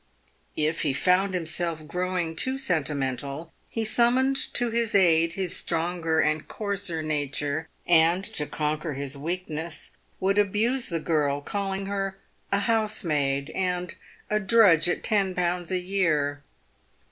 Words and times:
If 0.57 0.81
he 0.81 0.93
found 0.93 1.35
himself 1.35 1.85
growing 1.85 2.35
too 2.35 2.57
sentimental, 2.57 3.53
he 3.69 3.85
summoned 3.85 4.35
to 4.55 4.71
his 4.71 4.95
aid 4.95 5.33
his 5.33 5.55
stronger 5.55 6.19
and 6.19 6.47
coarser 6.47 7.03
nature, 7.03 7.69
and, 7.85 8.23
to 8.33 8.47
conquer 8.47 8.93
his 8.95 9.15
weakness, 9.15 9.91
would 10.19 10.39
abuse 10.39 10.89
the 10.89 10.99
girl, 10.99 11.39
calling 11.39 11.85
her 11.85 12.17
a 12.51 12.61
housemaid 12.61 13.51
and 13.51 13.93
a 14.27 14.39
drudge 14.39 14.89
at 14.89 15.03
ten 15.03 15.35
pounds 15.35 15.71
a 15.71 15.77
year. 15.77 16.41